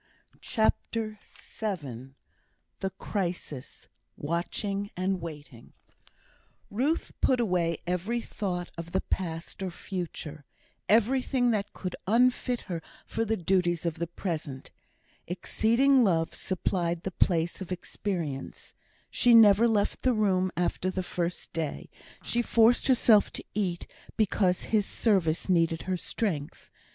CHAPTER 0.41 1.19
VII 1.59 2.15
The 2.79 2.89
Crisis 2.97 3.87
Watching 4.17 4.89
and 4.97 5.21
Waiting 5.21 5.73
Ruth 6.71 7.11
put 7.21 7.39
away 7.39 7.77
every 7.85 8.19
thought 8.19 8.71
of 8.79 8.93
the 8.93 9.01
past 9.01 9.61
or 9.61 9.69
future; 9.69 10.43
everything 10.89 11.51
that 11.51 11.71
could 11.73 11.95
unfit 12.07 12.61
her 12.61 12.81
for 13.05 13.23
the 13.23 13.37
duties 13.37 13.85
of 13.85 13.99
the 13.99 14.07
present. 14.07 14.71
Exceeding 15.27 16.03
love 16.03 16.33
supplied 16.33 17.03
the 17.03 17.11
place 17.11 17.61
of 17.61 17.71
experience. 17.71 18.73
She 19.11 19.35
never 19.35 19.67
left 19.67 20.01
the 20.01 20.13
room 20.13 20.51
after 20.57 20.89
the 20.89 21.03
first 21.03 21.53
day; 21.53 21.91
she 22.23 22.41
forced 22.41 22.87
herself 22.87 23.31
to 23.33 23.43
eat, 23.53 23.85
because 24.17 24.63
his 24.63 24.87
service 24.87 25.47
needed 25.47 25.83
her 25.83 25.95
strength. 25.97 26.71